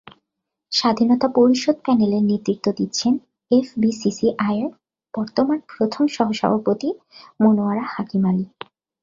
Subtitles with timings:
[0.71, 3.13] স্বাধীনতা পরিষদ প্যানেলের নেতৃত্ব দিচ্ছেন
[3.51, 4.65] এফবিসিসিআইর
[5.13, 6.89] বর্তমান প্রথম সহসভাপতি
[7.39, 8.45] মনোয়ারা হাকিম আলী।